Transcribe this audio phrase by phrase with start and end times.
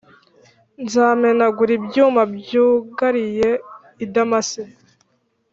[0.85, 3.49] Nzamenagura ibyuma byugariye
[4.03, 4.77] i Damasiko